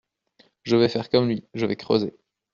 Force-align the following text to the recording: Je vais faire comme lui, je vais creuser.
Je 0.63 0.75
vais 0.75 0.89
faire 0.89 1.11
comme 1.11 1.27
lui, 1.27 1.45
je 1.53 1.67
vais 1.67 1.75
creuser. 1.75 2.17